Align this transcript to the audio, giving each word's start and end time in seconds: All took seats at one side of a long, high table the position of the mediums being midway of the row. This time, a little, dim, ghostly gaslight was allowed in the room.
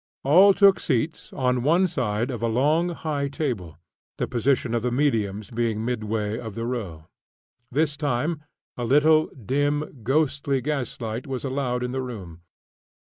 All 0.23 0.55
took 0.55 0.79
seats 0.79 1.31
at 1.31 1.57
one 1.59 1.87
side 1.87 2.31
of 2.31 2.41
a 2.41 2.47
long, 2.47 2.89
high 2.89 3.27
table 3.27 3.77
the 4.17 4.25
position 4.27 4.73
of 4.73 4.81
the 4.81 4.89
mediums 4.91 5.51
being 5.51 5.85
midway 5.85 6.39
of 6.39 6.55
the 6.55 6.65
row. 6.65 7.05
This 7.69 7.95
time, 7.95 8.41
a 8.75 8.83
little, 8.83 9.27
dim, 9.27 9.99
ghostly 10.01 10.59
gaslight 10.59 11.27
was 11.27 11.45
allowed 11.45 11.83
in 11.83 11.91
the 11.91 12.01
room. 12.01 12.41